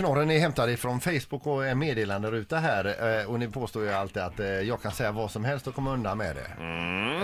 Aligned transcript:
knorren 0.00 0.30
är 0.30 0.38
hämtad 0.38 0.70
ifrån 0.70 1.00
Facebook 1.00 1.46
och 1.46 1.66
en 1.66 1.78
meddelanderuta 1.78 2.56
här. 2.58 3.18
eh, 3.20 3.30
Och 3.30 3.38
ni 3.38 3.48
påstår 3.48 3.82
ju 3.84 3.90
alltid 3.92 4.22
att 4.22 4.40
eh, 4.40 4.46
jag 4.46 4.82
kan 4.82 4.92
säga 4.92 5.12
vad 5.12 5.30
som 5.30 5.44
helst 5.44 5.66
och 5.66 5.74
komma 5.74 5.92
undan 5.92 6.18
med 6.18 6.36
det. 6.36 6.62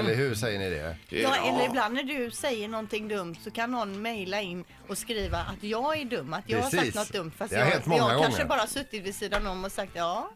Eller 0.00 0.14
hur 0.14 0.34
säger 0.34 0.58
ni 0.58 0.70
det? 0.70 0.96
Ja, 1.08 1.36
eller 1.36 1.66
ibland 1.66 1.94
när 1.94 2.02
du 2.02 2.30
säger 2.30 2.68
någonting 2.68 3.08
dumt 3.08 3.36
så 3.44 3.50
kan 3.50 3.70
någon 3.70 4.02
mejla 4.02 4.40
in 4.40 4.64
och 4.88 4.98
skriva 4.98 5.38
att 5.38 5.62
jag 5.64 6.00
är 6.00 6.04
dum, 6.04 6.32
att 6.32 6.44
jag 6.46 6.58
har 6.62 6.70
Precis. 6.70 6.80
sagt 6.80 6.94
något 6.94 7.12
dumt. 7.12 7.32
Fast 7.38 7.52
har 7.54 7.60
jag, 7.60 7.72
jag 7.74 7.82
gånger. 7.84 8.22
kanske 8.22 8.44
bara 8.44 8.66
suttit 8.66 9.02
vid 9.06 9.14
sidan 9.14 9.46
om 9.46 9.64
och 9.64 9.72
sagt 9.72 9.92
ja. 9.94 10.30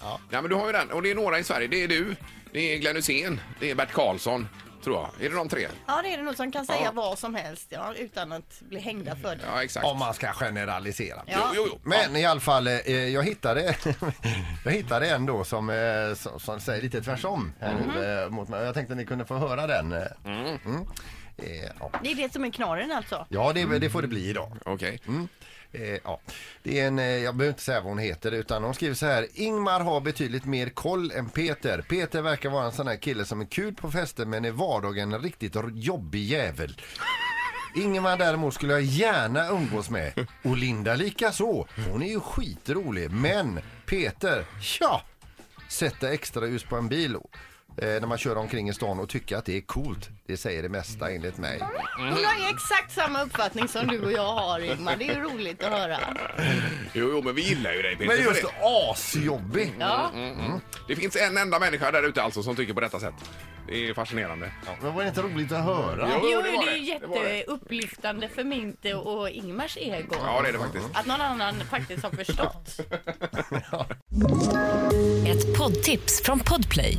Ja, 0.00 0.18
men 0.30 0.48
du 0.48 0.54
har 0.54 0.66
ju 0.66 0.72
den. 0.72 0.90
Och 0.90 1.02
det 1.02 1.10
är 1.10 1.14
några 1.14 1.38
i 1.38 1.44
Sverige. 1.44 1.68
Det 1.68 1.82
är 1.84 1.88
du, 1.88 2.16
det 2.52 2.74
är 2.74 2.78
Glenn 2.78 2.96
Hysén, 2.96 3.40
det 3.60 3.70
är 3.70 3.74
Bert 3.74 3.92
Karlsson, 3.92 4.48
tror 4.84 4.96
jag. 4.96 5.26
Är 5.26 5.30
det 5.30 5.36
de 5.36 5.48
tre? 5.48 5.68
Ja, 5.86 6.00
det 6.02 6.12
är 6.12 6.16
det 6.16 6.22
nog 6.22 6.36
som 6.36 6.52
kan 6.52 6.66
säga 6.66 6.78
Ja. 6.84 6.90
vad 6.94 7.18
som 7.18 7.34
helst 7.34 7.66
ja, 7.68 7.94
utan 7.94 8.32
att 8.32 8.60
bli 8.60 8.78
hängda 8.80 9.16
för 9.16 9.36
det. 9.36 9.42
Ja, 9.54 9.62
exakt. 9.62 9.86
Om 9.86 9.98
man 9.98 10.14
ska 10.14 10.32
generalisera. 10.32 11.22
Ja. 11.26 11.38
Jo, 11.38 11.48
jo, 11.54 11.66
jo. 11.70 11.78
Men 11.82 12.16
i 12.16 12.24
alla 12.26 12.40
fall, 12.40 12.66
eh, 12.66 12.74
jag 13.08 13.22
hittade, 13.22 13.74
jag 14.64 14.72
hittade 14.72 15.10
en 15.10 15.26
då 15.26 15.44
som, 15.44 15.70
eh, 15.70 16.14
som, 16.14 16.40
som 16.40 16.60
säger 16.60 16.82
lite 16.82 17.02
tvärsom 17.02 17.52
här 17.60 17.74
nu, 17.94 18.22
eh, 18.22 18.28
mot 18.30 18.48
mig. 18.48 18.64
Jag 18.64 18.74
tänkte 18.74 18.94
ni 18.94 19.06
kunde 19.06 19.24
få 19.24 19.36
höra 19.36 19.66
den. 19.66 19.92
eh. 19.92 20.02
Mm. 20.24 20.58
Eh, 21.36 21.70
ja. 21.80 21.90
Det 22.02 22.12
är 22.12 22.16
det 22.16 22.32
som 22.32 22.44
är 22.44 22.50
knorren 22.50 22.92
alltså. 22.92 23.26
Ja, 23.28 23.52
det, 23.52 23.78
det 23.78 23.90
får 23.90 24.02
det 24.02 24.08
bli 24.08 24.28
idag. 24.28 24.56
Okej. 24.64 25.00
Eh, 25.72 25.98
ja. 26.04 26.20
Det 26.62 26.80
är 26.80 26.86
en, 26.86 26.98
eh, 26.98 27.04
jag 27.04 27.36
behöver 27.36 27.52
inte 27.52 27.62
säga 27.62 27.80
vad 27.80 27.88
hon 27.88 27.98
heter 27.98 28.32
utan 28.32 28.64
hon 28.64 28.74
skriver 28.74 28.94
så 28.94 29.06
här. 29.06 29.26
Ingmar 29.34 29.80
har 29.80 30.00
betydligt 30.00 30.44
mer 30.44 30.68
koll 30.68 31.10
än 31.10 31.28
Peter. 31.28 31.82
Peter 31.88 32.22
verkar 32.22 32.50
vara 32.50 32.66
en 32.66 32.72
sån 32.72 32.86
här 32.86 32.96
kille 32.96 33.24
som 33.24 33.40
är 33.40 33.44
kul 33.44 33.74
på 33.74 33.90
fester 33.90 34.24
men 34.26 34.44
i 34.44 34.50
vardagen 34.50 35.12
en 35.12 35.22
riktigt 35.22 35.56
jobbig 35.74 36.24
jävel. 36.24 36.80
Ingmar 37.74 38.16
däremot 38.16 38.54
skulle 38.54 38.72
jag 38.72 38.82
gärna 38.82 39.48
umgås 39.48 39.90
med. 39.90 40.26
Och 40.44 40.56
Linda 40.56 40.94
lika 40.94 41.32
så. 41.32 41.66
Hon 41.90 42.02
är 42.02 42.08
ju 42.08 42.20
skitrolig. 42.20 43.10
Men 43.10 43.60
Peter, 43.86 44.44
ja! 44.80 45.02
Sätta 45.68 46.12
extra 46.12 46.46
ljus 46.46 46.64
på 46.64 46.76
en 46.76 46.88
bil 46.88 47.16
eh, 47.76 47.88
när 47.88 48.06
man 48.06 48.18
kör 48.18 48.36
omkring 48.38 48.68
i 48.68 48.74
stan 48.74 48.98
och 49.00 49.08
tycka 49.08 49.38
att 49.38 49.44
det 49.44 49.56
är 49.56 49.60
coolt. 49.60 50.08
Det 50.26 50.36
säger 50.36 50.62
det 50.62 50.68
mesta 50.68 51.10
enligt 51.10 51.38
mig. 51.38 51.60
Hon 51.96 52.06
har 52.12 52.18
ju 52.38 52.46
exakt 52.54 52.92
samma 52.92 53.22
uppfattning 53.22 53.68
som 53.68 53.86
du 53.86 54.00
och 54.04 54.12
jag 54.12 54.32
har 54.34 54.60
Ingmar. 54.60 54.96
Det 54.96 55.08
är 55.08 55.14
ju 55.14 55.20
roligt 55.20 55.62
att 55.64 55.72
höra. 55.72 55.98
Jo, 56.92 57.08
jo, 57.12 57.22
men 57.22 57.34
vi 57.34 57.42
gillar 57.42 57.72
ju 57.72 57.82
dig 57.82 57.96
Peter 57.96 58.06
Men 58.06 58.16
för 58.16 58.24
just 58.24 58.42
det. 58.42 58.48
asjobbig! 58.90 59.72
Ja. 59.78 60.10
Det 60.88 60.96
finns 60.96 61.16
en 61.16 61.36
enda 61.38 61.58
människa 61.58 61.90
där 61.90 62.02
ute 62.02 62.22
alltså 62.22 62.42
som 62.42 62.56
tycker 62.56 62.74
på 62.74 62.80
detta 62.80 63.00
sätt. 63.00 63.14
Det 63.68 63.88
är 63.88 63.94
fascinerande. 63.94 64.52
Ja, 64.66 64.72
men 64.82 64.94
var 64.94 65.02
det 65.02 65.08
inte 65.08 65.22
roligt 65.22 65.52
att 65.52 65.64
höra? 65.64 66.10
Jo, 66.12 66.28
Jo, 66.32 66.42
det 66.42 66.50
det 66.50 66.56
var 66.56 66.66
är 66.68 66.76
ju 66.76 66.92
det. 66.92 66.98
Det 67.00 67.06
var 67.06 67.24
det. 67.24 67.36
jätteupplyftande 67.36 68.28
för 68.28 68.44
mitt 68.44 68.84
och 69.04 69.30
Ingmars 69.30 69.76
ego. 69.80 70.14
Ja, 70.24 70.42
det 70.42 70.48
är 70.48 70.52
det 70.52 70.58
faktiskt. 70.58 70.84
Att 70.92 71.06
någon 71.06 71.20
annan 71.20 71.54
faktiskt 71.70 72.02
har 72.02 72.10
förstått. 72.10 72.80
Ett 75.26 75.58
poddtips 75.58 76.22
från 76.24 76.40
Podplay. 76.40 76.98